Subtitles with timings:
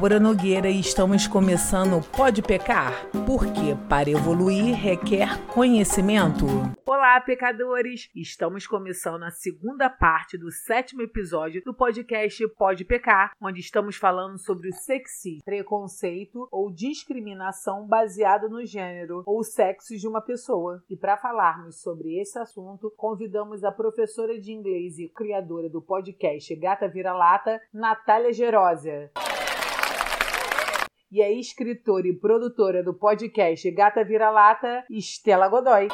[0.00, 3.06] Débora Nogueira e estamos começando Pode Pecar?
[3.26, 6.46] Porque para evoluir requer conhecimento.
[6.86, 8.08] Olá, pecadores!
[8.16, 14.38] Estamos começando a segunda parte do sétimo episódio do podcast Pode Pecar, onde estamos falando
[14.38, 20.82] sobre o sexismo, preconceito ou discriminação baseado no gênero ou sexo de uma pessoa.
[20.88, 26.56] E para falarmos sobre esse assunto, convidamos a professora de inglês e criadora do podcast
[26.56, 29.10] Gata Vira-Lata, Natália Gerósia
[31.10, 35.88] e a escritora e produtora do podcast Gata Vira-Lata, Estela Godoy.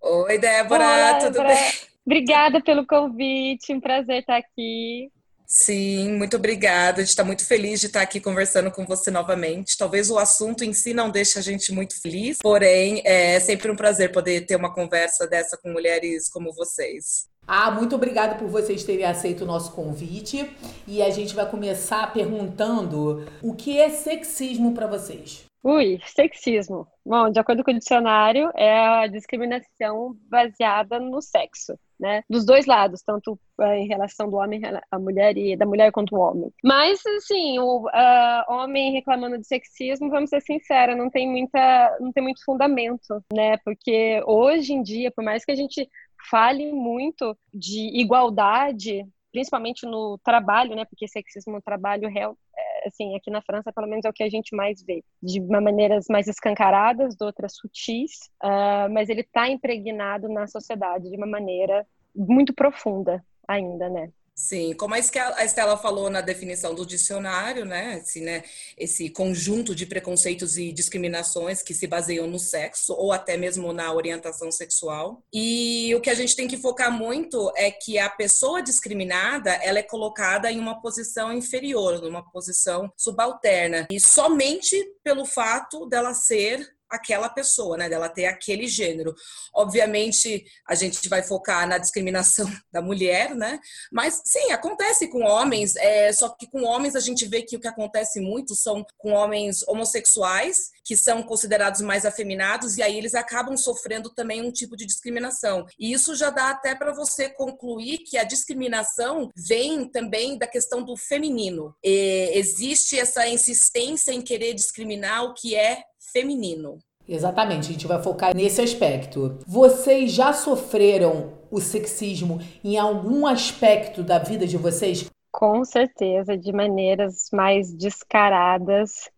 [0.00, 1.48] Oi, Débora, Olá, tudo Débora.
[1.48, 1.72] bem?
[2.06, 5.10] Obrigada pelo convite, um prazer estar aqui.
[5.46, 6.98] Sim, muito obrigada.
[6.98, 9.76] A gente está muito feliz de estar aqui conversando com você novamente.
[9.76, 13.76] Talvez o assunto em si não deixe a gente muito feliz, porém é sempre um
[13.76, 17.28] prazer poder ter uma conversa dessa com mulheres como vocês.
[17.46, 20.50] Ah, muito obrigada por vocês terem aceito o nosso convite.
[20.86, 25.44] E a gente vai começar perguntando o que é sexismo para vocês.
[25.64, 26.86] Ui, sexismo.
[27.06, 32.22] Bom, de acordo com o dicionário, é a discriminação baseada no sexo, né?
[32.28, 36.14] Dos dois lados, tanto é, em relação do homem à mulher e da mulher quanto
[36.14, 36.52] o homem.
[36.62, 42.12] Mas, assim, o uh, homem reclamando de sexismo, vamos ser sinceros, não tem muita, não
[42.12, 43.56] tem muito fundamento, né?
[43.64, 45.88] Porque hoje em dia, por mais que a gente
[46.30, 50.84] fale muito de igualdade, principalmente no trabalho, né?
[50.84, 54.28] Porque sexismo no trabalho, é, assim, aqui na França, pelo menos é o que a
[54.28, 60.28] gente mais vê, de maneiras mais escancaradas, de outras sutis, uh, mas ele está impregnado
[60.28, 64.10] na sociedade de uma maneira muito profunda ainda, né?
[64.34, 68.00] Sim, como a Estela falou na definição do dicionário, né?
[68.02, 68.42] Esse, né?
[68.76, 73.92] esse conjunto de preconceitos e discriminações que se baseiam no sexo ou até mesmo na
[73.92, 75.22] orientação sexual.
[75.32, 79.78] E o que a gente tem que focar muito é que a pessoa discriminada ela
[79.78, 83.86] é colocada em uma posição inferior, numa posição subalterna.
[83.88, 87.88] E somente pelo fato dela ser aquela pessoa, né?
[87.88, 89.14] Dela ter aquele gênero.
[89.54, 93.58] Obviamente, a gente vai focar na discriminação da mulher, né?
[93.92, 97.60] Mas sim, acontece com homens, é, só que com homens a gente vê que o
[97.60, 103.14] que acontece muito são com homens homossexuais, que são considerados mais afeminados, e aí eles
[103.14, 105.66] acabam sofrendo também um tipo de discriminação.
[105.78, 110.82] E isso já dá até para você concluir que a discriminação vem também da questão
[110.82, 111.74] do feminino.
[111.82, 115.82] E existe essa insistência em querer discriminar o que é
[116.14, 116.78] feminino.
[117.06, 119.40] Exatamente, a gente vai focar nesse aspecto.
[119.46, 125.10] Vocês já sofreram o sexismo em algum aspecto da vida de vocês?
[125.30, 129.10] Com certeza, de maneiras mais descaradas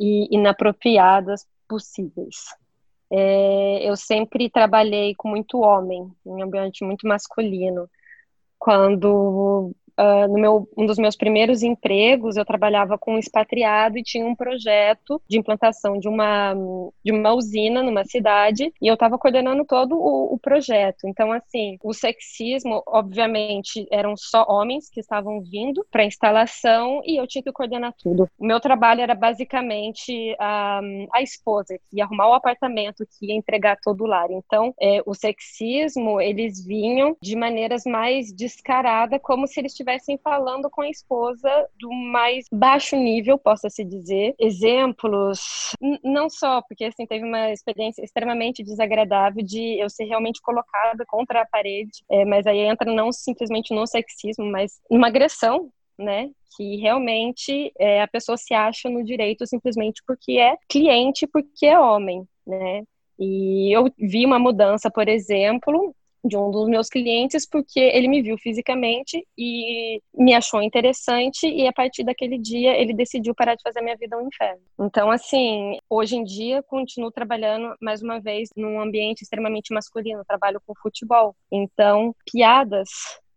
[0.00, 2.36] e inapropriadas possíveis.
[3.12, 7.88] É, eu sempre trabalhei com muito homem, em um ambiente muito masculino.
[8.58, 14.02] Quando Uh, no meu, um dos meus primeiros empregos, eu trabalhava com um expatriado e
[14.02, 16.54] tinha um projeto de implantação de uma,
[17.04, 21.06] de uma usina numa cidade e eu estava coordenando todo o, o, projeto.
[21.06, 27.20] Então, assim, o sexismo, obviamente, eram só homens que estavam vindo para a instalação e
[27.20, 28.26] eu tinha que coordenar tudo.
[28.38, 30.80] O meu trabalho era basicamente a,
[31.12, 34.30] a esposa que ia arrumar o apartamento, que ia entregar todo o lar.
[34.30, 40.18] Então, é, o sexismo, eles vinham de maneiras mais descaradas, como se eles tivessem estivessem
[40.22, 44.34] falando com a esposa do mais baixo nível, possa se dizer.
[44.38, 51.04] Exemplos, não só porque assim teve uma experiência extremamente desagradável de eu ser realmente colocada
[51.06, 56.30] contra a parede, é, mas aí entra não simplesmente no sexismo, mas numa agressão né?
[56.56, 61.78] Que realmente é, a pessoa se acha no direito simplesmente porque é cliente, porque é
[61.78, 62.82] homem, né?
[63.18, 65.94] E eu vi uma mudança, por exemplo,
[66.24, 71.66] de um dos meus clientes porque ele me viu fisicamente e me achou interessante e
[71.66, 74.62] a partir daquele dia ele decidiu parar de fazer minha vida um inferno.
[74.78, 80.60] Então assim, hoje em dia continuo trabalhando mais uma vez num ambiente extremamente masculino, trabalho
[80.66, 81.34] com futebol.
[81.50, 82.88] Então, piadas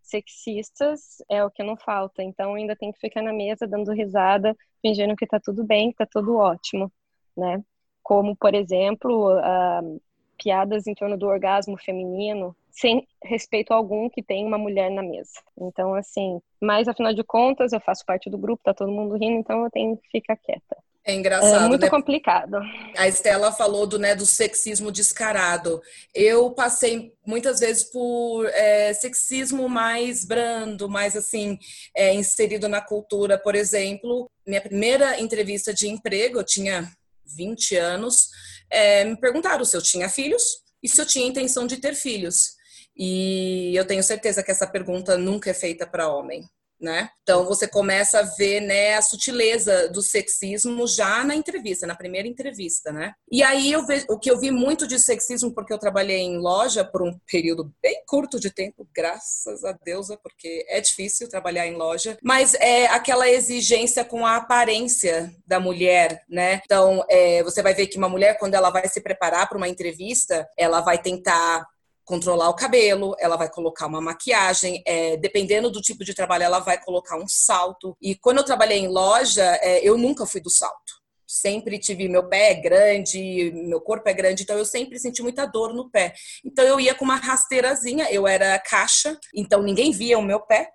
[0.02, 2.22] sexistas é o que não falta.
[2.22, 5.98] Então ainda tem que ficar na mesa dando risada, fingindo que tá tudo bem, que
[5.98, 6.92] tá tudo ótimo,
[7.36, 7.64] né?
[8.04, 10.02] Como, por exemplo, uh,
[10.44, 15.40] piadas em torno do orgasmo feminino, sem respeito algum que tem uma mulher na mesa.
[15.58, 19.40] Então, assim, mas afinal de contas, eu faço parte do grupo, tá todo mundo rindo,
[19.40, 20.76] então eu tenho que ficar quieta.
[21.06, 21.66] É engraçado.
[21.66, 21.90] É muito né?
[21.90, 22.58] complicado.
[22.98, 25.82] A Estela falou do, né, do sexismo descarado.
[26.16, 31.60] Eu passei muitas vezes por é, sexismo mais brando, mais assim,
[31.94, 33.38] é, inserido na cultura.
[33.38, 36.90] Por exemplo, minha primeira entrevista de emprego, eu tinha
[37.26, 38.30] 20 anos,
[38.70, 40.44] é, me perguntaram se eu tinha filhos
[40.82, 42.54] e se eu tinha intenção de ter filhos.
[42.96, 46.48] E eu tenho certeza que essa pergunta nunca é feita para homem.
[46.84, 47.10] Né?
[47.24, 52.28] Então você começa a ver, né, a sutileza do sexismo já na entrevista, na primeira
[52.28, 53.14] entrevista, né?
[53.32, 56.38] E aí eu vejo o que eu vi muito de sexismo porque eu trabalhei em
[56.38, 61.66] loja por um período bem curto de tempo, graças a Deus, porque é difícil trabalhar
[61.66, 66.62] em loja, mas é aquela exigência com a aparência da mulher, né?
[66.66, 69.70] Então, é, você vai ver que uma mulher quando ela vai se preparar para uma
[69.70, 71.66] entrevista, ela vai tentar
[72.04, 76.60] controlar o cabelo, ela vai colocar uma maquiagem, é, dependendo do tipo de trabalho, ela
[76.60, 77.96] vai colocar um salto.
[78.02, 81.02] E quando eu trabalhei em loja, é, eu nunca fui do salto.
[81.26, 85.46] Sempre tive, meu pé é grande, meu corpo é grande, então eu sempre senti muita
[85.46, 86.14] dor no pé.
[86.46, 90.70] Então eu ia com uma rasteirazinha, eu era caixa, então ninguém via o meu pé.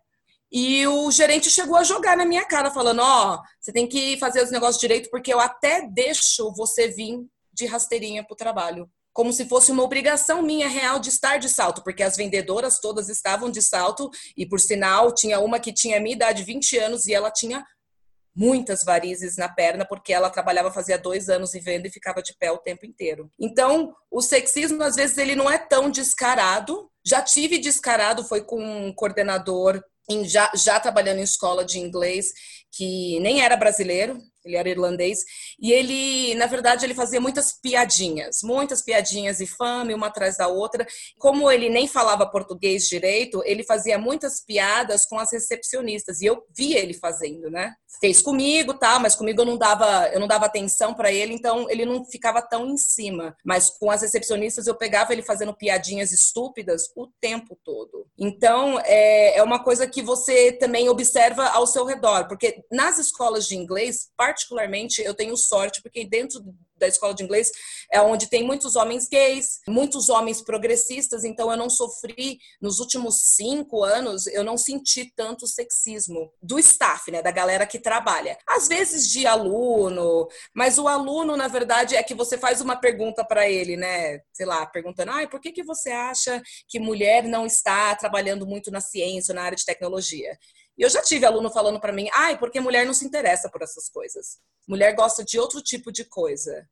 [0.50, 4.16] E o gerente chegou a jogar na minha cara, falando: Ó, oh, você tem que
[4.18, 7.20] fazer os negócios direito, porque eu até deixo você vir
[7.52, 8.88] de rasteirinha pro trabalho
[9.18, 13.08] como se fosse uma obrigação minha real de estar de salto, porque as vendedoras todas
[13.08, 17.04] estavam de salto e, por sinal, tinha uma que tinha a minha idade, 20 anos,
[17.04, 17.66] e ela tinha
[18.32, 22.32] muitas varizes na perna, porque ela trabalhava fazia dois anos e venda e ficava de
[22.38, 23.28] pé o tempo inteiro.
[23.40, 26.88] Então, o sexismo, às vezes, ele não é tão descarado.
[27.04, 32.28] Já tive descarado, foi com um coordenador em, já, já trabalhando em escola de inglês,
[32.70, 34.16] que nem era brasileiro,
[34.48, 35.20] ele era irlandês,
[35.60, 40.86] e ele, na verdade, ele fazia muitas piadinhas, muitas piadinhas infame, uma atrás da outra.
[41.18, 46.42] Como ele nem falava português direito, ele fazia muitas piadas com as recepcionistas, e eu
[46.56, 47.74] via ele fazendo, né?
[48.00, 51.68] Fez comigo, tá, mas comigo eu não dava, eu não dava atenção para ele, então
[51.68, 53.36] ele não ficava tão em cima.
[53.44, 58.06] Mas com as recepcionistas eu pegava ele fazendo piadinhas estúpidas o tempo todo.
[58.18, 63.46] Então, é, é uma coisa que você também observa ao seu redor, porque nas escolas
[63.46, 64.08] de inglês,
[64.38, 66.40] particularmente, eu tenho sorte, porque dentro
[66.76, 67.50] da escola de inglês
[67.90, 73.34] é onde tem muitos homens gays, muitos homens progressistas, então eu não sofri, nos últimos
[73.34, 78.38] cinco anos, eu não senti tanto sexismo do staff, né, da galera que trabalha.
[78.46, 83.24] Às vezes de aluno, mas o aluno, na verdade, é que você faz uma pergunta
[83.24, 87.44] para ele, né, sei lá, perguntando, ah, por que, que você acha que mulher não
[87.44, 90.38] está trabalhando muito na ciência, na área de tecnologia?
[90.78, 93.60] E eu já tive aluno falando para mim, ai, porque mulher não se interessa por
[93.62, 94.38] essas coisas.
[94.68, 96.64] Mulher gosta de outro tipo de coisa.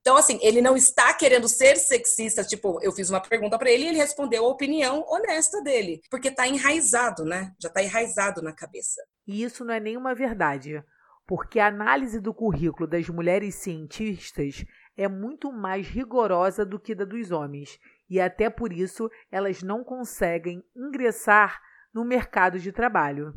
[0.00, 2.42] Então, assim, ele não está querendo ser sexista.
[2.42, 6.00] Tipo, eu fiz uma pergunta para ele e ele respondeu a opinião honesta dele.
[6.10, 7.52] Porque está enraizado, né?
[7.60, 9.02] Já está enraizado na cabeça.
[9.26, 10.82] E isso não é nenhuma verdade.
[11.26, 14.64] Porque a análise do currículo das mulheres cientistas
[14.96, 17.78] é muito mais rigorosa do que da dos homens.
[18.08, 21.60] E até por isso elas não conseguem ingressar
[21.92, 23.34] no mercado de trabalho.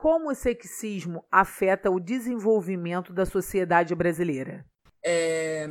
[0.00, 4.64] Como o sexismo afeta o desenvolvimento da sociedade brasileira?
[5.04, 5.68] É,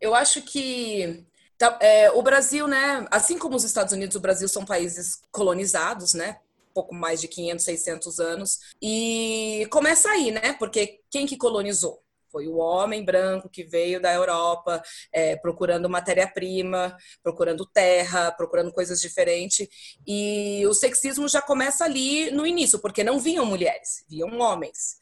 [0.00, 1.26] eu acho que
[1.58, 6.14] tá, é, o Brasil, né, assim como os Estados Unidos, o Brasil são países colonizados,
[6.14, 6.38] né,
[6.72, 12.00] pouco mais de 500, 600 anos, e começa aí, né, porque quem que colonizou?
[12.34, 14.82] Foi o homem branco que veio da Europa
[15.12, 19.68] é, procurando matéria-prima, procurando terra, procurando coisas diferentes.
[20.04, 24.96] E o sexismo já começa ali no início, porque não vinham mulheres, viam homens.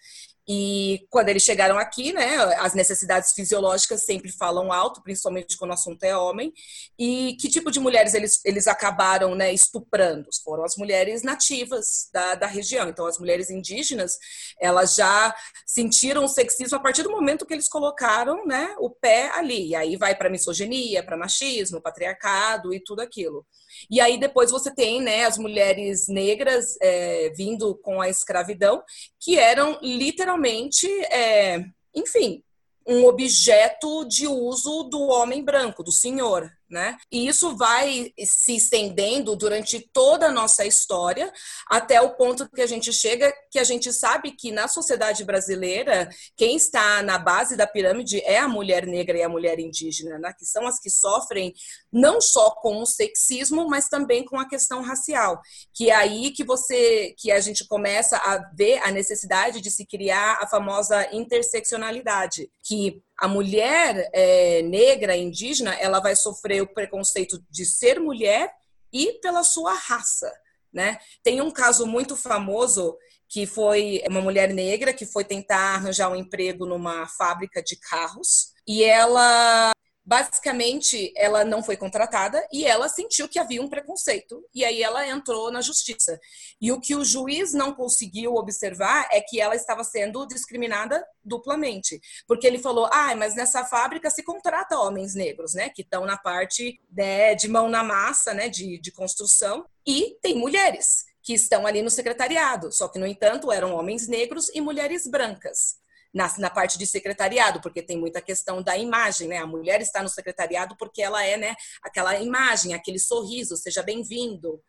[0.49, 5.75] E quando eles chegaram aqui, né, as necessidades fisiológicas sempre falam alto, principalmente quando o
[5.75, 6.53] assunto é homem.
[6.99, 10.29] E que tipo de mulheres eles, eles acabaram né, estuprando?
[10.45, 12.89] Foram as mulheres nativas da, da região.
[12.89, 14.19] Então, as mulheres indígenas,
[14.61, 15.33] elas já
[15.65, 19.69] sentiram o sexismo a partir do momento que eles colocaram né, o pé ali.
[19.69, 23.47] E aí vai para misoginia, para machismo, patriarcado e tudo aquilo.
[23.91, 28.83] E aí depois você tem né, as mulheres negras é, vindo com a escravidão,
[29.21, 32.43] que eram literalmente, é, enfim,
[32.87, 36.97] um objeto de uso do homem branco, do senhor né?
[37.13, 41.31] E isso vai se estendendo durante toda a nossa história,
[41.69, 46.09] até o ponto que a gente chega, que a gente sabe que na sociedade brasileira,
[46.37, 50.33] quem está na base da pirâmide é a mulher negra e a mulher indígena, né?
[50.37, 51.53] que são as que sofrem
[51.93, 55.41] não só com o sexismo, mas também com a questão racial,
[55.75, 59.85] que é aí que você, que a gente começa a ver a necessidade de se
[59.85, 67.41] criar a famosa interseccionalidade, que a mulher é, negra, indígena, ela vai sofrer o preconceito
[67.49, 68.53] de ser mulher
[68.93, 70.29] e pela sua raça,
[70.73, 70.99] né?
[71.23, 72.99] Tem um caso muito famoso
[73.29, 78.51] que foi uma mulher negra que foi tentar arranjar um emprego numa fábrica de carros
[78.67, 79.72] e ela
[80.05, 85.07] basicamente ela não foi contratada e ela sentiu que havia um preconceito e aí ela
[85.07, 86.19] entrou na justiça.
[86.61, 92.01] E o que o juiz não conseguiu observar é que ela estava sendo discriminada duplamente,
[92.27, 96.17] porque ele falou: "Ah, mas nessa fábrica se contrata homens negros, né, que estão na
[96.17, 101.67] parte né, de mão na massa, né, de, de construção, e tem mulheres que estão
[101.67, 102.73] ali no secretariado.
[102.73, 105.82] Só que, no entanto, eram homens negros e mulheres brancas.
[106.13, 109.39] Na, na, parte de secretariado, porque tem muita questão da imagem, né?
[109.39, 114.63] A mulher está no secretariado porque ela é, né, aquela imagem, aquele sorriso, seja bem-vindo.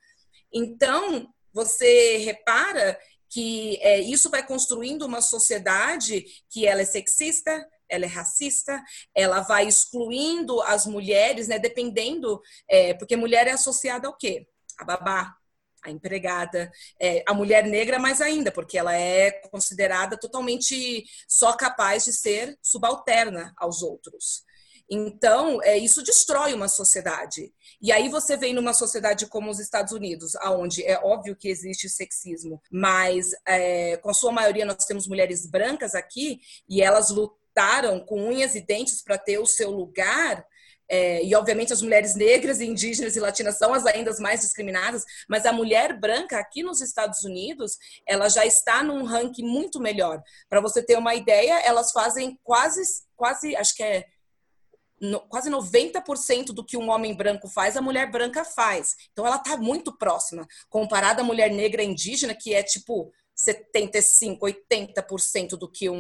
[0.54, 2.98] Então, você repara
[3.30, 8.82] que é, isso vai construindo uma sociedade que ela é sexista, ela é racista,
[9.14, 11.60] ela vai excluindo as mulheres, né?
[11.60, 14.48] Dependendo, é, porque mulher é associada ao quê?
[14.80, 15.36] A babá,
[15.84, 22.06] a empregada, é, a mulher negra mais ainda, porque ela é considerada totalmente só capaz
[22.06, 24.44] de ser subalterna aos outros.
[24.90, 27.54] Então, é, isso destrói uma sociedade.
[27.82, 31.90] E aí você vem numa sociedade como os Estados Unidos, aonde é óbvio que existe
[31.90, 38.00] sexismo, mas é, com a sua maioria nós temos mulheres brancas aqui e elas lutaram
[38.02, 40.46] com unhas e dentes para ter o seu lugar.
[40.96, 45.44] É, e obviamente as mulheres negras, indígenas e latinas são as ainda mais discriminadas, mas
[45.44, 50.22] a mulher branca aqui nos Estados Unidos, ela já está num ranking muito melhor.
[50.48, 52.84] Para você ter uma ideia, elas fazem quase,
[53.16, 54.06] quase, acho que é
[55.02, 58.96] no, quase 90% do que um homem branco faz, a mulher branca faz.
[59.12, 65.58] Então ela está muito próxima, comparada à mulher negra indígena, que é tipo 75%, 80%
[65.58, 65.96] do que um,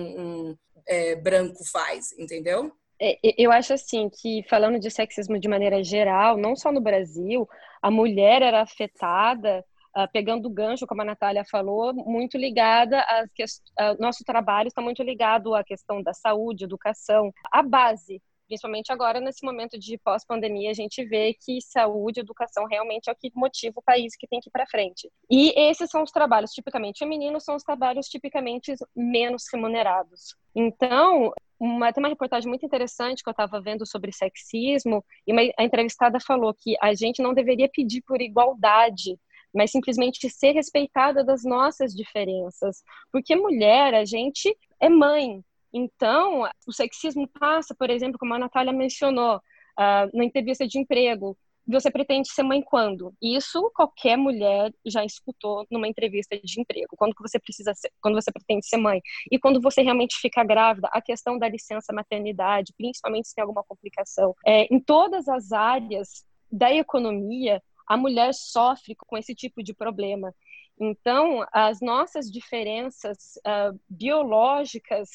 [0.52, 0.58] um
[0.88, 2.72] é, branco faz, entendeu?
[3.06, 7.48] É, eu acho assim que falando de sexismo de maneira geral, não só no Brasil,
[7.82, 13.44] a mulher era afetada Uh, pegando gancho, como a Natália falou, muito ligada às que,
[13.44, 17.32] uh, nosso trabalho está muito ligado à questão da saúde, educação.
[17.52, 23.10] A base principalmente agora nesse momento de pós-pandemia, a gente vê que saúde educação realmente
[23.10, 25.10] é o que motiva o país que tem que ir para frente.
[25.30, 30.36] E esses são os trabalhos tipicamente femininos, são os trabalhos tipicamente menos remunerados.
[30.56, 31.32] Então,
[31.64, 35.64] uma, tem uma reportagem muito interessante que eu estava vendo sobre sexismo, e uma, a
[35.64, 39.18] entrevistada falou que a gente não deveria pedir por igualdade,
[39.56, 42.84] mas simplesmente ser respeitada das nossas diferenças.
[43.12, 45.42] Porque mulher, a gente é mãe,
[45.72, 51.38] então, o sexismo passa, por exemplo, como a Natália mencionou, uh, na entrevista de emprego,
[51.68, 53.14] você pretende ser mãe quando?
[53.22, 56.96] Isso qualquer mulher já escutou numa entrevista de emprego.
[56.98, 59.02] Quando você precisa ser, quando você pretende ser mãe?
[59.32, 63.64] E quando você realmente fica grávida, a questão da licença maternidade, principalmente se tem alguma
[63.64, 64.36] complicação.
[64.46, 70.34] É, em todas as áreas da economia, a mulher sofre com esse tipo de problema.
[70.80, 75.10] Então, as nossas diferenças uh, biológicas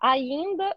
[0.00, 0.76] ainda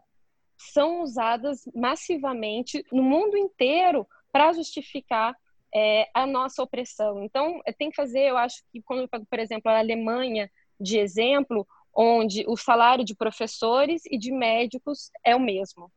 [0.57, 5.33] são usadas massivamente no mundo inteiro para justificar
[5.73, 7.23] é, a nossa opressão.
[7.23, 12.43] Então, tem que fazer, eu acho que quando, por exemplo, a Alemanha de exemplo, onde
[12.47, 15.91] o salário de professores e de médicos é o mesmo.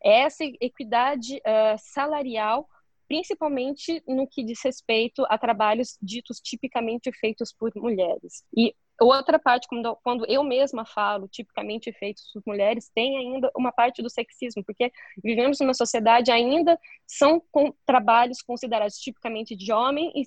[0.00, 2.68] Essa equidade uh, salarial,
[3.08, 8.44] principalmente no que diz respeito a trabalhos ditos tipicamente feitos por mulheres.
[8.56, 13.70] E Outra parte, quando, quando eu mesma falo, tipicamente feitos por mulheres, tem ainda uma
[13.70, 14.90] parte do sexismo, porque
[15.22, 20.24] vivemos numa sociedade ainda são com, trabalhos considerados tipicamente de homem e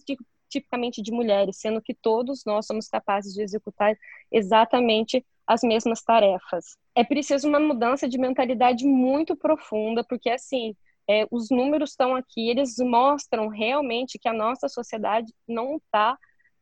[0.49, 3.97] tipicamente de mulheres, sendo que todos nós somos capazes de executar
[4.31, 6.77] exatamente as mesmas tarefas.
[6.95, 10.75] É preciso uma mudança de mentalidade muito profunda, porque assim,
[11.09, 16.17] é, os números estão aqui, eles mostram realmente que a nossa sociedade não está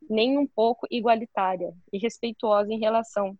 [0.09, 3.37] nem um pouco igualitária e respeituosa em relação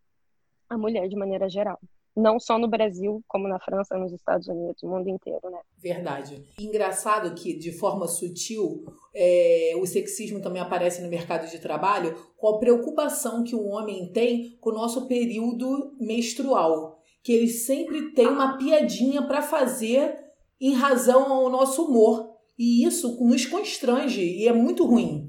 [0.70, 1.80] à mulher de maneira geral.
[2.16, 5.60] Não só no Brasil, como na França, nos Estados Unidos, no mundo inteiro, né?
[5.78, 6.44] Verdade.
[6.60, 8.84] Engraçado que, de forma sutil,
[9.16, 14.12] é, o sexismo também aparece no mercado de trabalho com a preocupação que o homem
[14.12, 17.00] tem com o nosso período menstrual.
[17.24, 20.18] Que ele sempre tem uma piadinha para fazer
[20.60, 22.38] em razão ao nosso humor.
[22.58, 25.28] E isso nos constrange e é muito ruim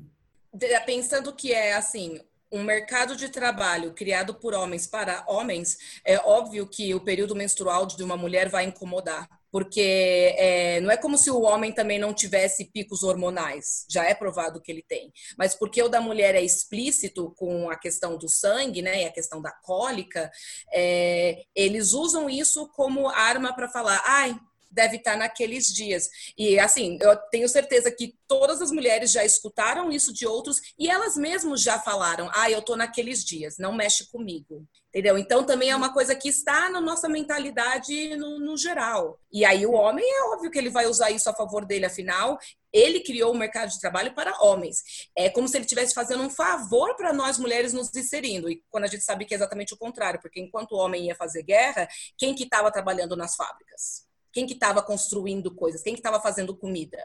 [0.87, 2.21] pensando que é assim
[2.53, 7.87] um mercado de trabalho criado por homens para homens, é óbvio que o período menstrual
[7.87, 9.29] de uma mulher vai incomodar.
[9.53, 14.15] Porque é, não é como se o homem também não tivesse picos hormonais, já é
[14.15, 15.13] provado que ele tem.
[15.37, 19.13] Mas porque o da mulher é explícito com a questão do sangue, né, e a
[19.13, 20.31] questão da cólica,
[20.73, 24.39] é, eles usam isso como arma para falar: ai,
[24.71, 26.09] deve estar naqueles dias.
[26.37, 30.89] E assim, eu tenho certeza que todas as mulheres já escutaram isso de outros e
[30.89, 34.67] elas mesmas já falaram: "Ah, eu tô naqueles dias, não mexe comigo".
[34.89, 35.17] Entendeu?
[35.17, 39.21] Então também é uma coisa que está na nossa mentalidade no, no geral.
[39.33, 42.37] E aí o homem é óbvio que ele vai usar isso a favor dele, afinal,
[42.73, 45.09] ele criou o mercado de trabalho para homens.
[45.17, 48.51] É como se ele estivesse fazendo um favor para nós mulheres nos inserindo.
[48.51, 51.15] E quando a gente sabe que é exatamente o contrário, porque enquanto o homem ia
[51.15, 54.10] fazer guerra, quem que estava trabalhando nas fábricas?
[54.33, 55.83] Quem que estava construindo coisas?
[55.83, 56.99] Quem que estava fazendo comida?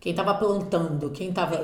[0.00, 1.10] Quem estava plantando?
[1.10, 1.62] Quem estava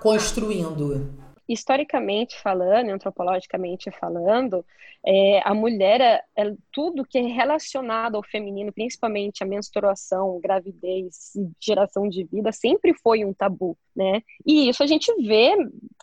[0.00, 1.28] construindo?
[1.48, 4.64] historicamente falando, antropologicamente falando,
[5.04, 11.34] é, a mulher, é, é, tudo que é relacionado ao feminino, principalmente a menstruação, gravidez
[11.34, 14.22] e geração de vida, sempre foi um tabu, né?
[14.44, 15.56] E isso a gente vê,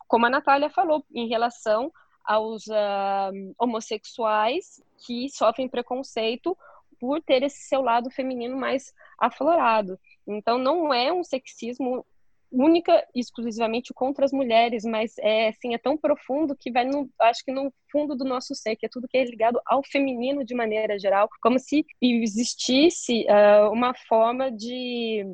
[0.08, 1.92] como a Natália falou, em relação
[2.24, 6.58] aos uh, homossexuais que sofrem preconceito
[7.06, 10.00] por ter esse seu lado feminino mais aflorado.
[10.28, 12.04] Então, não é um sexismo
[12.52, 17.10] única e exclusivamente contra as mulheres, mas é assim, é tão profundo que vai no,
[17.22, 20.44] acho que no fundo do nosso ser, que é tudo que é ligado ao feminino
[20.44, 25.26] de maneira geral, como se existisse uh, uma forma de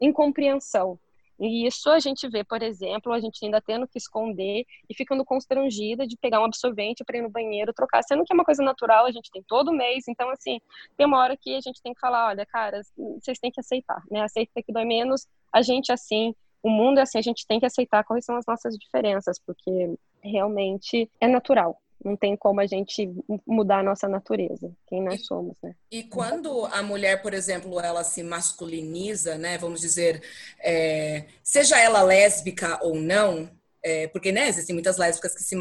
[0.00, 0.98] incompreensão.
[1.40, 5.24] E isso a gente vê, por exemplo, a gente ainda tendo que esconder e ficando
[5.24, 8.62] constrangida de pegar um absorvente para ir no banheiro trocar, sendo que é uma coisa
[8.62, 10.60] natural, a gente tem todo mês, então assim,
[10.98, 12.82] tem uma hora que a gente tem que falar, olha, cara,
[13.18, 14.20] vocês têm que aceitar, né?
[14.20, 17.64] Aceita que dói menos, a gente assim, o mundo é assim, a gente tem que
[17.64, 21.80] aceitar quais são as nossas diferenças, porque realmente é natural.
[22.04, 23.12] Não tem como a gente
[23.46, 25.74] mudar a nossa natureza, quem nós e, somos, né?
[25.90, 29.58] E quando a mulher, por exemplo, ela se masculiniza, né?
[29.58, 30.22] Vamos dizer,
[30.60, 33.50] é, seja ela lésbica ou não,
[33.82, 35.56] é, porque né, existem muitas lésbicas que se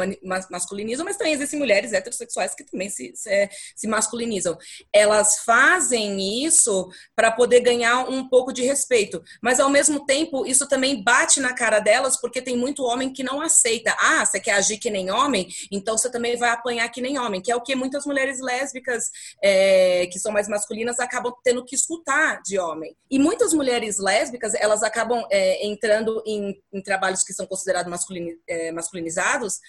[0.49, 4.57] masculinizam, mas também existem mulheres heterossexuais que também se, se, se masculinizam.
[4.91, 10.67] Elas fazem isso para poder ganhar um pouco de respeito, mas ao mesmo tempo isso
[10.67, 13.95] também bate na cara delas, porque tem muito homem que não aceita.
[13.99, 15.47] Ah, você quer agir que nem homem?
[15.71, 19.09] Então você também vai apanhar que nem homem, que é o que muitas mulheres lésbicas
[19.41, 22.95] é, que são mais masculinas acabam tendo que escutar de homem.
[23.09, 28.08] E muitas mulheres lésbicas elas acabam é, entrando em, em trabalhos que são considerados masculinos
[28.47, 29.59] é, masculinizados,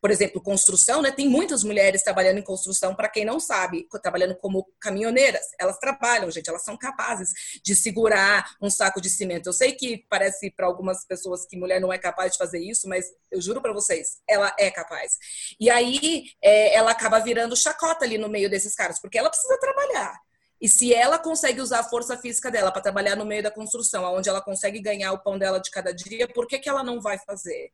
[0.00, 1.10] por exemplo, construção, né?
[1.10, 5.44] Tem muitas mulheres trabalhando em construção, para quem não sabe, trabalhando como caminhoneiras.
[5.58, 7.30] Elas trabalham, gente, elas são capazes
[7.64, 9.48] de segurar um saco de cimento.
[9.48, 12.88] Eu sei que parece para algumas pessoas que mulher não é capaz de fazer isso,
[12.88, 15.16] mas eu juro para vocês, ela é capaz.
[15.58, 19.58] E aí é, ela acaba virando chacota ali no meio desses caras, porque ela precisa
[19.58, 20.14] trabalhar.
[20.60, 24.04] E se ela consegue usar a força física dela para trabalhar no meio da construção,
[24.14, 27.00] onde ela consegue ganhar o pão dela de cada dia, por que, que ela não
[27.00, 27.72] vai fazer?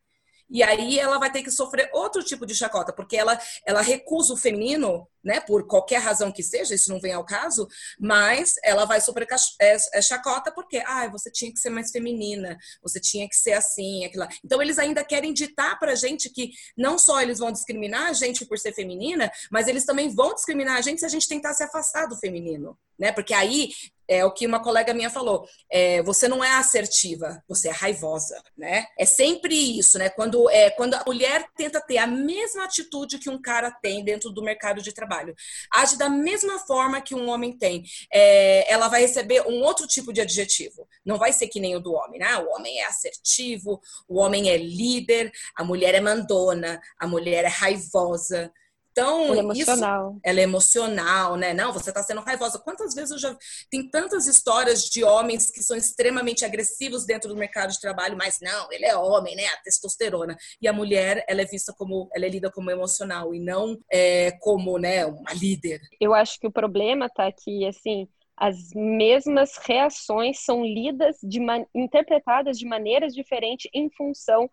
[0.49, 4.33] E aí ela vai ter que sofrer outro tipo de chacota, porque ela, ela recusa
[4.33, 7.67] o feminino, né, por qualquer razão que seja, isso não vem ao caso,
[7.99, 9.27] mas ela vai sofrer
[9.59, 13.53] é, é chacota porque, ah, você tinha que ser mais feminina, você tinha que ser
[13.53, 14.29] assim, aquilo lá.
[14.43, 18.45] Então eles ainda querem ditar pra gente que não só eles vão discriminar a gente
[18.45, 21.63] por ser feminina, mas eles também vão discriminar a gente se a gente tentar se
[21.63, 23.11] afastar do feminino, né?
[23.11, 23.71] Porque aí
[24.07, 25.47] é o que uma colega minha falou.
[25.71, 28.85] É, você não é assertiva, você é raivosa, né?
[28.97, 30.09] É sempre isso, né?
[30.09, 34.29] Quando, é, quando a mulher tenta ter a mesma atitude que um cara tem dentro
[34.31, 35.35] do mercado de trabalho,
[35.73, 40.13] age da mesma forma que um homem tem, é, ela vai receber um outro tipo
[40.13, 40.87] de adjetivo.
[41.05, 42.37] Não vai ser que nem o do homem, né?
[42.37, 47.49] O homem é assertivo, o homem é líder, a mulher é mandona, a mulher é
[47.49, 48.51] raivosa.
[48.97, 50.11] Então, ela é emocional.
[50.11, 51.53] Isso, ela é emocional, né?
[51.53, 52.57] Não, você está sendo raivosa.
[52.57, 53.37] Quantas vezes eu já.
[53.69, 58.39] Tem tantas histórias de homens que são extremamente agressivos dentro do mercado de trabalho, mas
[58.41, 59.45] não, ele é homem, né?
[59.45, 60.35] A testosterona.
[60.59, 62.09] E a mulher, ela é vista como.
[62.15, 65.79] Ela é lida como emocional e não é, como, né, uma líder.
[66.01, 71.39] Eu acho que o problema tá aqui, assim, as mesmas reações são lidas, de
[71.75, 74.49] interpretadas de maneiras diferentes em função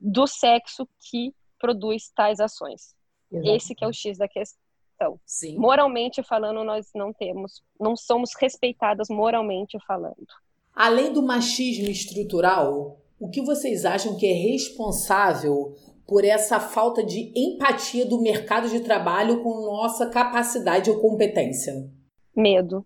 [0.00, 2.94] do sexo que produz tais ações.
[3.34, 3.56] Exatamente.
[3.56, 5.20] Esse que é o X da questão.
[5.26, 5.56] Sim.
[5.58, 10.26] Moralmente falando, nós não temos, não somos respeitadas moralmente falando.
[10.74, 15.74] Além do machismo estrutural, o que vocês acham que é responsável
[16.06, 21.72] por essa falta de empatia do mercado de trabalho com nossa capacidade ou competência?
[22.36, 22.84] Medo.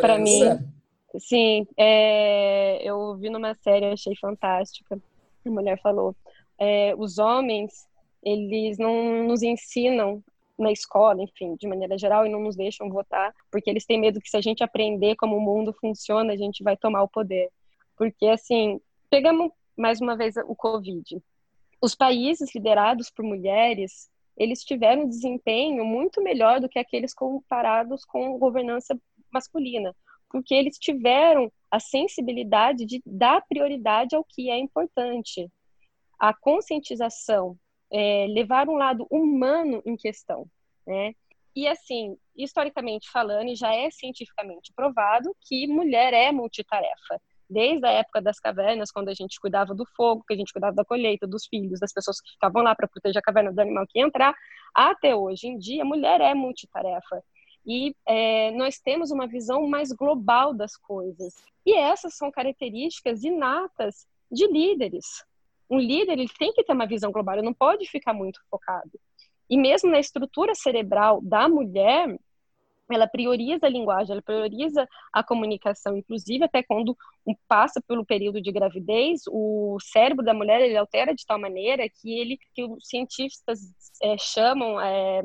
[0.00, 0.40] Para mim,
[1.18, 1.66] sim.
[1.76, 5.00] É, eu vi numa série, achei fantástica.
[5.44, 6.14] A mulher falou:
[6.58, 7.87] é, os homens
[8.22, 10.22] eles não nos ensinam
[10.58, 14.20] na escola, enfim, de maneira geral, e não nos deixam votar, porque eles têm medo
[14.20, 17.48] que se a gente aprender como o mundo funciona, a gente vai tomar o poder.
[17.96, 21.22] Porque, assim, pegamos mais uma vez o Covid.
[21.80, 28.04] Os países liderados por mulheres, eles tiveram um desempenho muito melhor do que aqueles comparados
[28.04, 28.98] com governança
[29.32, 29.94] masculina,
[30.28, 35.48] porque eles tiveram a sensibilidade de dar prioridade ao que é importante.
[36.18, 37.56] A conscientização
[37.92, 40.46] é, levar um lado humano em questão,
[40.86, 41.14] né?
[41.54, 47.20] E assim, historicamente falando, e já é cientificamente provado que mulher é multitarefa.
[47.50, 50.76] Desde a época das cavernas, quando a gente cuidava do fogo, que a gente cuidava
[50.76, 53.86] da colheita, dos filhos, das pessoas que ficavam lá para proteger a caverna do animal
[53.88, 54.34] que ia entrar,
[54.74, 57.24] até hoje em dia, mulher é multitarefa.
[57.66, 61.34] E é, nós temos uma visão mais global das coisas.
[61.66, 65.24] E essas são características inatas de líderes,
[65.70, 68.90] um líder ele tem que ter uma visão global, ele não pode ficar muito focado.
[69.50, 72.18] E mesmo na estrutura cerebral da mulher,
[72.90, 76.96] ela prioriza a linguagem, ela prioriza a comunicação, inclusive até quando
[77.46, 82.18] passa pelo período de gravidez, o cérebro da mulher ele altera de tal maneira que
[82.18, 83.60] ele, que os cientistas
[84.02, 85.22] é, chamam, é,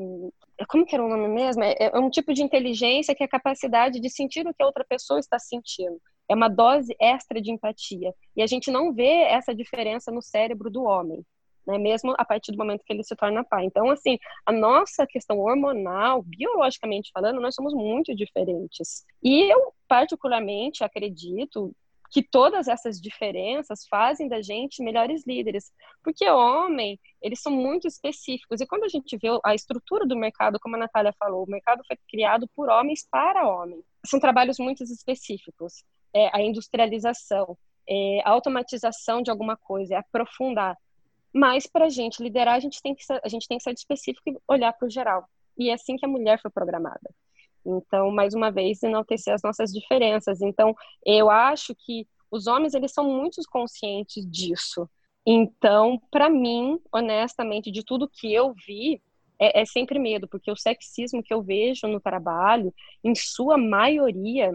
[0.68, 1.62] como que era o nome mesmo?
[1.62, 4.66] É, é um tipo de inteligência que é a capacidade de sentir o que a
[4.66, 6.00] outra pessoa está sentindo.
[6.28, 8.14] É uma dose extra de empatia.
[8.36, 11.24] E a gente não vê essa diferença no cérebro do homem
[11.66, 11.78] né?
[11.78, 13.64] Mesmo a partir do momento que ele se torna pai.
[13.64, 19.04] Então, assim, a nossa questão hormonal, biologicamente falando, nós somos muito diferentes.
[19.22, 21.74] E eu, particularmente, acredito
[22.10, 28.60] que todas essas diferenças fazem da gente melhores líderes, porque homem, eles são muito específicos,
[28.60, 31.82] e quando a gente vê a estrutura do mercado, como a Natália falou, o mercado
[31.88, 35.82] foi criado por homens para homens, são trabalhos muito específicos,
[36.14, 40.76] é, a industrialização, é, a automatização de alguma coisa, é aprofundar,
[41.32, 44.30] mas para a gente liderar, a gente tem que a gente tem que ser específico
[44.30, 45.28] e olhar para o geral.
[45.58, 47.10] E é assim que a mulher foi programada.
[47.66, 50.40] Então, mais uma vez, enaltecer as nossas diferenças.
[50.40, 50.74] Então,
[51.04, 54.88] eu acho que os homens eles são muito conscientes disso.
[55.26, 59.00] Então, para mim, honestamente, de tudo que eu vi,
[59.38, 62.72] é, é, sempre medo, porque o sexismo que eu vejo no trabalho,
[63.02, 64.52] em sua maioria,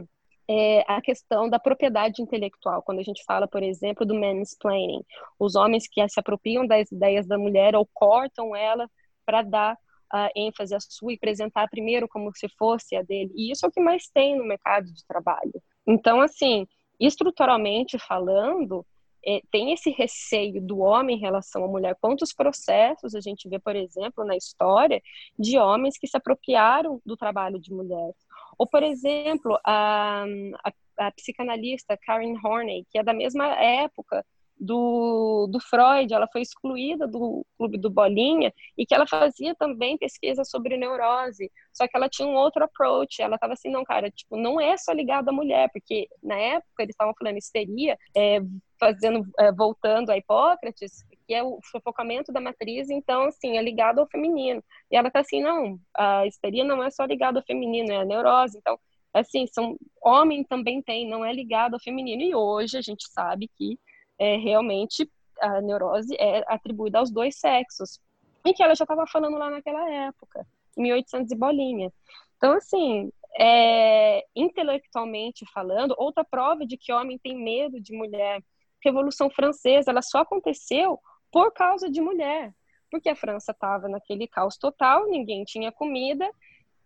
[0.50, 2.82] é a questão da propriedade intelectual.
[2.82, 5.04] Quando a gente fala, por exemplo, do mansplaining,
[5.38, 8.90] os homens que se apropriam das ideias da mulher ou cortam ela
[9.24, 13.32] para dar uh, ênfase à sua e apresentar primeiro como se fosse a dele.
[13.36, 15.54] E isso é o que mais tem no mercado de trabalho.
[15.86, 16.66] Então, assim,
[17.00, 18.84] estruturalmente falando,
[19.26, 21.96] é, tem esse receio do homem em relação à mulher.
[22.02, 25.00] Quantos processos a gente vê, por exemplo, na história
[25.38, 28.16] de homens que se apropriaram do trabalho de mulheres?
[28.60, 30.26] Ou, por exemplo, a,
[30.66, 34.26] a, a psicanalista Karen Horney, que é da mesma época
[34.60, 39.98] do, do Freud, ela foi excluída do clube do Bolinha e que ela fazia também
[39.98, 44.12] pesquisa sobre neurose, só que ela tinha um outro approach, ela estava assim, não, cara,
[44.12, 48.42] tipo, não é só ligado à mulher, porque na época eles estavam falando histeria, é,
[48.78, 54.00] fazendo, é, voltando a Hipócrates, que é o sufocamento da matriz, então, assim, é ligado
[54.00, 54.64] ao feminino.
[54.90, 58.04] E ela tá assim, não, a histeria não é só ligado ao feminino, é a
[58.04, 58.58] neurose.
[58.58, 58.80] Então,
[59.14, 62.24] assim, são, homem também tem, não é ligado ao feminino.
[62.24, 63.78] E hoje a gente sabe que
[64.18, 65.08] é, realmente
[65.40, 68.00] a neurose é atribuída aos dois sexos.
[68.44, 71.94] E que ela já estava falando lá naquela época, 1800 e bolinha.
[72.38, 78.42] Então, assim, é, intelectualmente falando, outra prova de que homem tem medo de mulher.
[78.84, 81.00] Revolução Francesa, ela só aconteceu
[81.32, 82.54] por causa de mulher,
[82.90, 86.30] porque a França estava naquele caos total, ninguém tinha comida,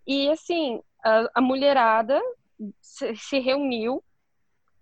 [0.05, 2.21] e assim, a, a mulherada
[2.81, 4.03] se, se, reuniu,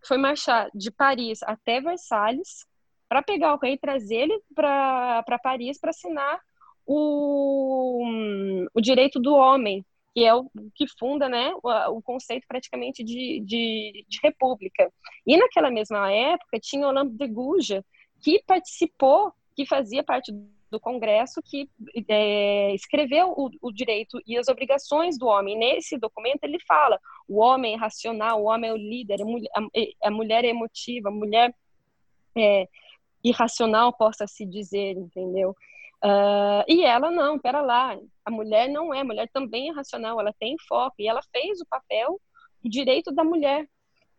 [0.05, 2.65] foi marchar de Paris até Versalhes
[3.07, 6.39] para pegar o rei e trazer ele para Paris para assinar
[6.85, 8.03] o,
[8.73, 13.41] o direito do homem, que é o que funda né, o, o conceito praticamente de,
[13.45, 14.91] de, de, república.
[15.25, 17.83] E naquela mesma época tinha Olympe de Gouges,
[18.21, 20.31] que participou que fazia parte
[20.71, 21.69] do Congresso que
[22.07, 25.57] é, escreveu o, o, direito e as obrigações do homem.
[25.57, 29.49] Nesse documento ele fala: o homem é racional, o homem é o líder, a mulher,
[29.53, 31.53] a, a mulher é emotiva, a mulher
[32.37, 32.67] é
[33.23, 35.55] irracional, possa se dizer, entendeu?
[36.03, 40.19] Uh, e ela não, pera lá, a mulher não é, a mulher também é racional,
[40.19, 42.19] ela tem foco e ela fez o papel,
[42.63, 43.67] o direito da mulher.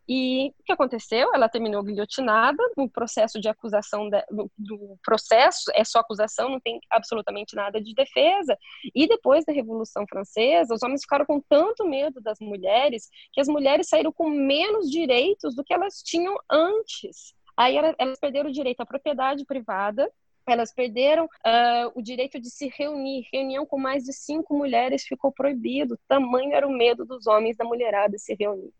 [0.08, 1.32] E o que aconteceu?
[1.32, 6.60] Ela terminou guilhotinada no processo de acusação de, do, do, processo, é só acusação, não
[6.60, 8.56] tem absolutamente nada de defesa.
[8.94, 13.48] E depois da Revolução Francesa, os homens ficaram com tanto medo das mulheres que as
[13.48, 17.34] mulheres saíram com menos direitos do que elas tinham antes.
[17.56, 20.10] Aí elas perderam o direito à propriedade privada,
[20.46, 23.28] elas perderam uh, o direito de se reunir.
[23.32, 25.98] Reunião com mais de cinco mulheres ficou proibido.
[26.08, 28.72] Tamanho era o medo dos homens da mulherada se reunir.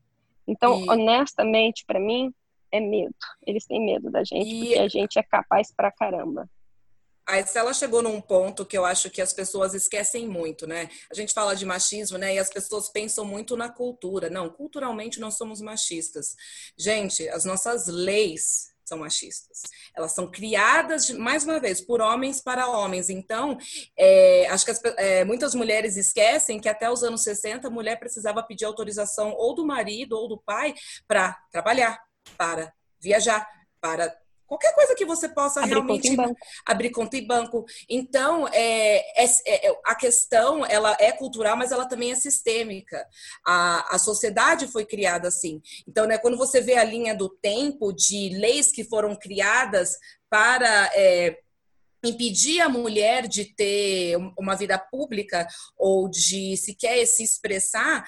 [0.53, 0.89] Então, e...
[0.89, 2.33] honestamente, para mim,
[2.71, 3.15] é medo.
[3.47, 4.61] Eles têm medo da gente, e...
[4.61, 6.49] porque a gente é capaz pra caramba.
[7.25, 10.91] A Estela chegou num ponto que eu acho que as pessoas esquecem muito, né?
[11.11, 12.35] A gente fala de machismo, né?
[12.35, 14.29] E as pessoas pensam muito na cultura.
[14.29, 16.35] Não, culturalmente nós somos machistas.
[16.77, 19.63] Gente, as nossas leis são machistas.
[19.97, 23.11] Elas são criadas, mais uma vez, por homens para homens.
[23.11, 23.59] Então,
[23.97, 27.99] é, acho que as, é, muitas mulheres esquecem que até os anos 60 a mulher
[27.99, 30.75] precisava pedir autorização ou do marido ou do pai
[31.07, 32.01] para trabalhar,
[32.37, 33.47] para viajar,
[33.81, 34.17] para
[34.53, 36.35] Qualquer coisa que você possa abrir realmente conta
[36.67, 37.65] abrir conta em banco.
[37.89, 43.03] Então, é, é, é, a questão ela é cultural, mas ela também é sistêmica.
[43.47, 45.63] A, a sociedade foi criada assim.
[45.89, 49.97] Então, né, quando você vê a linha do tempo de leis que foram criadas
[50.29, 51.39] para é,
[52.05, 55.47] impedir a mulher de ter uma vida pública
[55.79, 58.05] ou de sequer se expressar,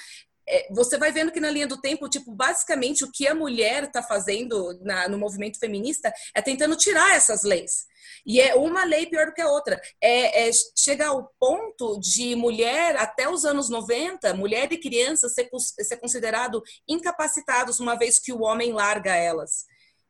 [0.46, 3.85] é, você vai vendo que na linha do tempo, tipo, basicamente o que a mulher
[3.85, 7.87] está fazendo na, no movimento feminista é tentando tirar essas leis.
[8.26, 9.80] E é uma lei pior do que a outra.
[10.00, 15.48] É, é chega ao ponto de mulher, até os anos 90, mulher e criança ser,
[15.80, 19.64] ser considerado incapacitados uma vez que o homem larga elas.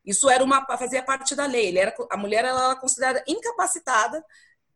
[0.05, 1.68] Isso era uma fazia parte da lei.
[1.68, 4.23] Ele era, a mulher ela era considerada incapacitada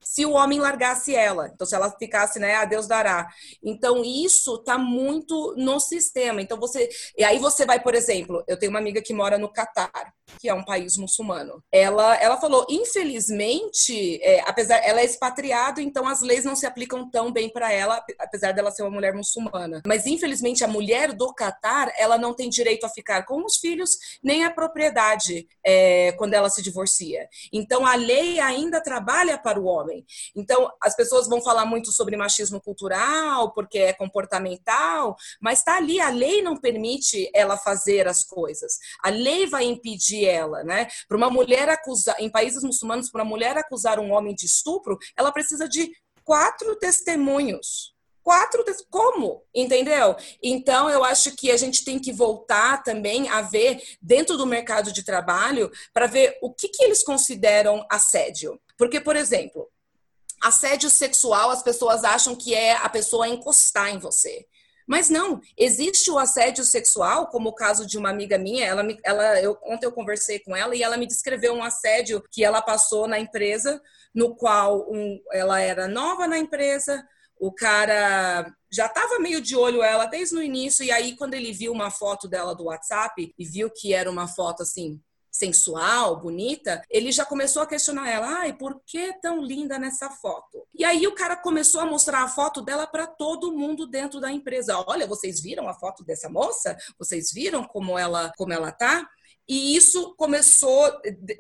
[0.02, 1.50] se o homem largasse ela.
[1.52, 3.28] Então, se ela ficasse, né, a Deus dará.
[3.62, 6.40] Então, isso está muito no sistema.
[6.40, 6.88] Então, você.
[7.16, 10.48] E aí você vai, por exemplo, eu tenho uma amiga que mora no Catar, que
[10.48, 11.62] é um país muçulmano.
[11.72, 17.10] Ela, ela falou, infelizmente, é, apesar ela é expatriada, então as leis não se aplicam
[17.10, 19.82] tão bem para ela, apesar dela ser uma mulher muçulmana.
[19.86, 23.96] Mas, infelizmente, a mulher do Catar, ela não tem direito a ficar com os filhos,
[24.22, 27.28] nem a propriedade é, quando ela se divorcia.
[27.52, 30.04] Então, a lei ainda trabalha para o homem homem.
[30.36, 36.00] Então, as pessoas vão falar muito sobre machismo cultural, porque é comportamental, mas está ali,
[36.00, 38.78] a lei não permite ela fazer as coisas.
[39.02, 40.88] A lei vai impedir ela, né?
[41.08, 44.98] Para uma mulher acusar, em países muçulmanos, para uma mulher acusar um homem de estupro,
[45.16, 45.90] ela precisa de
[46.24, 47.96] quatro testemunhos
[48.28, 48.62] quatro.
[48.90, 49.42] Como?
[49.54, 50.14] Entendeu?
[50.42, 54.92] Então, eu acho que a gente tem que voltar também a ver dentro do mercado
[54.92, 58.60] de trabalho para ver o que, que eles consideram assédio.
[58.76, 59.66] Porque, por exemplo,
[60.40, 64.46] Assédio sexual, as pessoas acham que é a pessoa encostar em você.
[64.86, 68.64] Mas não, existe o assédio sexual, como o caso de uma amiga minha.
[68.64, 72.42] Ela, ela, eu, ontem eu conversei com ela e ela me descreveu um assédio que
[72.42, 73.82] ela passou na empresa,
[74.14, 77.06] no qual um, ela era nova na empresa,
[77.38, 81.52] o cara já estava meio de olho ela desde o início, e aí, quando ele
[81.52, 85.00] viu uma foto dela do WhatsApp e viu que era uma foto assim
[85.38, 90.66] sensual, bonita, ele já começou a questionar ela: ai, por que tão linda nessa foto?
[90.74, 94.32] E aí o cara começou a mostrar a foto dela para todo mundo dentro da
[94.32, 94.84] empresa.
[94.86, 96.76] Olha, vocês viram a foto dessa moça?
[96.98, 99.08] Vocês viram como ela, como ela tá?
[99.48, 100.92] E isso começou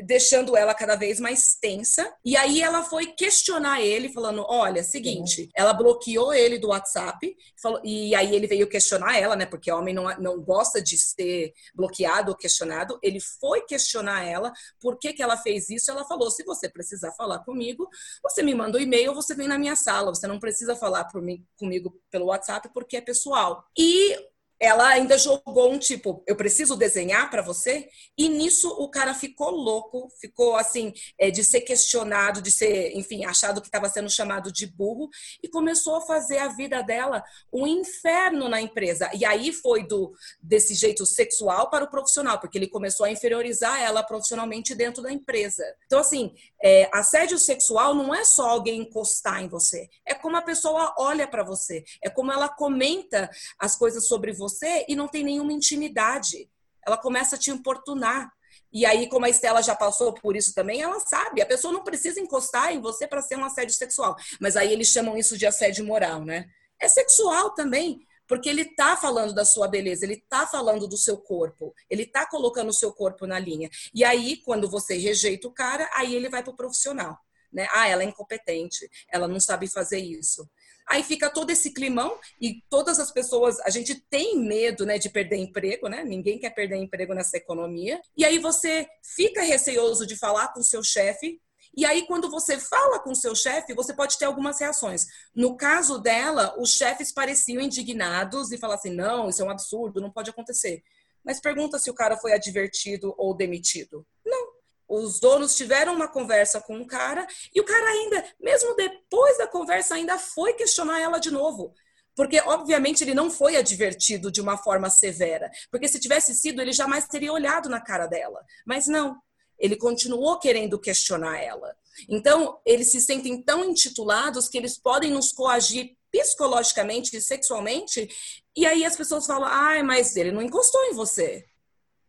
[0.02, 2.10] deixando ela cada vez mais tensa.
[2.24, 5.48] E aí ela foi questionar ele, falando: Olha, seguinte, uhum.
[5.54, 7.36] ela bloqueou ele do WhatsApp.
[7.60, 9.44] Falou, e aí ele veio questionar ela, né?
[9.44, 12.98] Porque homem não, não gosta de ser bloqueado ou questionado.
[13.02, 15.90] Ele foi questionar ela por que, que ela fez isso.
[15.90, 17.88] Ela falou: Se você precisar falar comigo,
[18.22, 20.14] você me manda um e-mail, você vem na minha sala.
[20.14, 23.64] Você não precisa falar mim, comigo pelo WhatsApp porque é pessoal.
[23.76, 24.16] E
[24.60, 29.50] ela ainda jogou um tipo, eu preciso desenhar para você, e nisso o cara ficou
[29.50, 34.52] louco, ficou assim, é, de ser questionado, de ser, enfim, achado que estava sendo chamado
[34.52, 35.08] de burro,
[35.42, 39.08] e começou a fazer a vida dela um inferno na empresa.
[39.14, 43.80] E aí foi do desse jeito sexual para o profissional, porque ele começou a inferiorizar
[43.80, 45.64] ela profissionalmente dentro da empresa.
[45.86, 50.42] Então, assim, é, assédio sexual não é só alguém encostar em você, é como a
[50.42, 55.08] pessoa olha para você, é como ela comenta as coisas sobre você você e não
[55.08, 56.50] tem nenhuma intimidade.
[56.86, 58.30] Ela começa a te importunar.
[58.72, 61.40] E aí, como a Estela já passou por isso também, ela sabe.
[61.40, 64.16] A pessoa não precisa encostar em você para ser um assédio sexual.
[64.40, 66.46] Mas aí eles chamam isso de assédio moral, né?
[66.80, 71.16] É sexual também, porque ele tá falando da sua beleza, ele tá falando do seu
[71.16, 73.68] corpo, ele tá colocando o seu corpo na linha.
[73.94, 77.18] E aí, quando você rejeita o cara, aí ele vai pro profissional.
[77.50, 77.66] Né?
[77.72, 80.48] Ah, ela é incompetente, ela não sabe fazer isso.
[80.90, 85.10] Aí fica todo esse climão e todas as pessoas, a gente tem medo, né, de
[85.10, 86.02] perder emprego, né?
[86.04, 88.00] Ninguém quer perder emprego nessa economia.
[88.16, 91.40] E aí você fica receoso de falar com o seu chefe,
[91.76, 95.06] e aí, quando você fala com seu chefe, você pode ter algumas reações.
[95.34, 100.00] No caso dela, os chefes pareciam indignados e falavam assim: não, isso é um absurdo,
[100.00, 100.82] não pode acontecer.
[101.24, 104.06] Mas pergunta se o cara foi advertido ou demitido.
[104.24, 104.47] Não,
[104.88, 109.46] os donos tiveram uma conversa com o cara e o cara ainda, mesmo depois da
[109.46, 111.74] conversa, ainda foi questionar ela de novo.
[112.16, 115.48] Porque, obviamente, ele não foi advertido de uma forma severa.
[115.70, 118.44] Porque se tivesse sido, ele jamais teria olhado na cara dela.
[118.66, 119.16] Mas não.
[119.56, 121.76] Ele continuou querendo questionar ela.
[122.08, 128.08] Então, eles se sentem tão intitulados que eles podem nos coagir psicologicamente e sexualmente.
[128.56, 131.44] E aí as pessoas falam: ai, mas ele não encostou em você.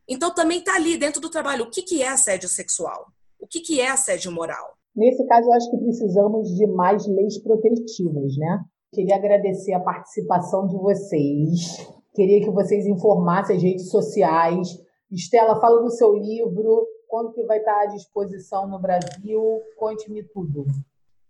[0.09, 1.65] Então, também está ali dentro do trabalho.
[1.65, 3.05] O que, que é assédio sexual?
[3.39, 4.73] O que, que é assédio moral?
[4.95, 8.65] Nesse caso, eu acho que precisamos de mais leis protetivas, né?
[8.91, 11.77] Queria agradecer a participação de vocês.
[12.15, 14.67] Queria que vocês informassem as redes sociais.
[15.11, 19.61] Estela, fala do seu livro, Quando que vai estar à disposição no Brasil?
[19.77, 20.65] Conte-me tudo.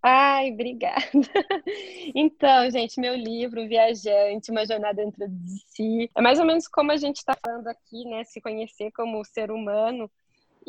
[0.02, 1.02] Ai, obrigada.
[2.16, 6.92] Então, gente, meu livro, Viajante, Uma Jornada Dentro de Si, é mais ou menos como
[6.92, 8.24] a gente está falando aqui, né?
[8.24, 10.10] Se conhecer como ser humano.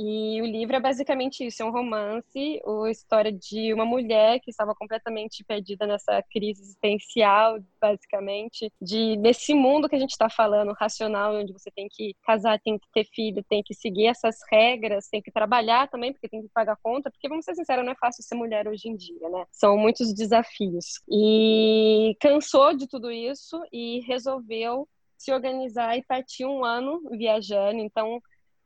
[0.03, 4.51] E o livro é basicamente isso, é um romance, a história de uma mulher que
[4.51, 10.73] estava completamente perdida nessa crise existencial, basicamente, de nesse mundo que a gente está falando,
[10.73, 15.07] racional, onde você tem que casar, tem que ter filho, tem que seguir essas regras,
[15.09, 17.97] tem que trabalhar também, porque tem que pagar conta, porque vamos ser sinceros, não é
[17.97, 19.45] fácil ser mulher hoje em dia, né?
[19.53, 21.03] São muitos desafios.
[21.11, 27.81] E cansou de tudo isso e resolveu se organizar e partir um ano viajando.
[27.81, 28.19] Então,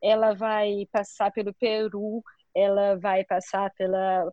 [0.04, 2.22] ela vai passar pelo Peru,
[2.54, 4.30] ela vai passar pela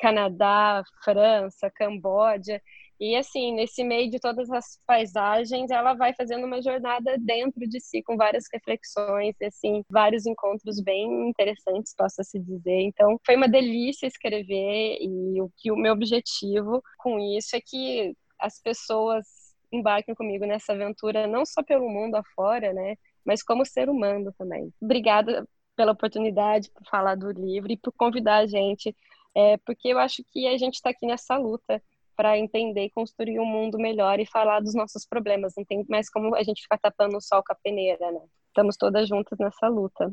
[0.00, 2.62] Canadá, França, Camboja.
[2.98, 7.80] E assim, nesse meio de todas as paisagens, ela vai fazendo uma jornada dentro de
[7.80, 12.80] si, com várias reflexões, e, assim, vários encontros bem interessantes, posso se dizer.
[12.82, 18.14] Então, foi uma delícia escrever e o que o meu objetivo com isso é que
[18.38, 19.26] as pessoas
[19.72, 24.72] embarquem comigo nessa aventura, não só pelo mundo afora, né, mas como ser humano também.
[24.80, 28.94] Obrigada pela oportunidade, por falar do livro e por convidar a gente,
[29.34, 31.82] é, porque eu acho que a gente está aqui nessa luta
[32.16, 35.54] para entender e construir um mundo melhor e falar dos nossos problemas.
[35.56, 38.20] Não tem mais como a gente ficar tapando o sol com a peneira, né?
[38.48, 40.12] Estamos todas juntas nessa luta.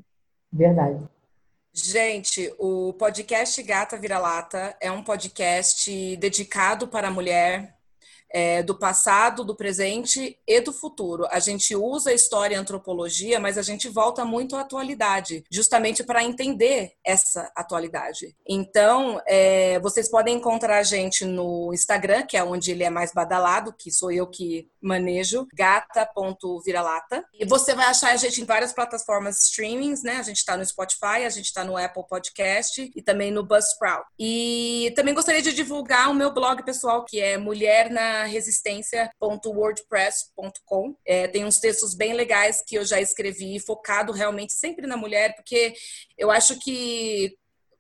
[0.51, 1.05] Verdade.
[1.73, 7.76] Gente, o podcast Gata Vira-Lata é um podcast dedicado para a mulher,
[8.29, 11.27] é, do passado, do presente e do futuro.
[11.31, 15.43] A gente usa a história e a antropologia, mas a gente volta muito à atualidade,
[15.51, 18.35] justamente para entender essa atualidade.
[18.47, 23.13] Então, é, vocês podem encontrar a gente no Instagram, que é onde ele é mais
[23.13, 27.23] badalado, que sou eu que manejo, gata.viralata.
[27.33, 30.17] E você vai achar a gente em várias plataformas streamings, né?
[30.17, 34.05] A gente está no Spotify, a gente está no Apple Podcast e também no Buzzsprout.
[34.17, 40.95] E também gostaria de divulgar o meu blog pessoal, que é Mulher na resistência.wordpress.com.
[41.05, 45.35] É, tem uns textos bem legais que eu já escrevi, focado realmente sempre na mulher,
[45.35, 45.73] porque
[46.17, 47.37] eu acho que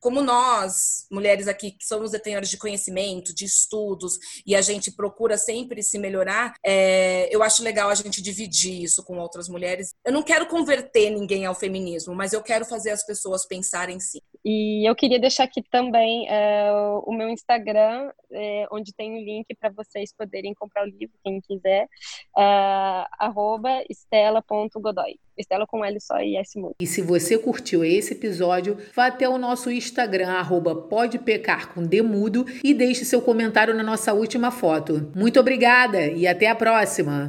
[0.07, 5.37] como nós, mulheres aqui, que somos detentoras de conhecimento, de estudos, e a gente procura
[5.37, 9.93] sempre se melhorar, é, eu acho legal a gente dividir isso com outras mulheres.
[10.05, 14.21] Eu não quero converter ninguém ao feminismo, mas eu quero fazer as pessoas pensarem sim.
[14.45, 16.71] E eu queria deixar aqui também é,
[17.03, 21.19] o meu Instagram, é, onde tem o um link para vocês poderem comprar o livro,
[21.21, 21.85] quem quiser,
[22.37, 23.05] é,
[23.89, 25.19] estela.godoy.
[25.37, 26.75] Estela com L só e S mudo.
[26.81, 32.45] E se você curtiu esse episódio, vá até o nosso Instagram, arroba podepecar com demudo
[32.63, 35.11] e deixe seu comentário na nossa última foto.
[35.15, 37.27] Muito obrigada e até a próxima!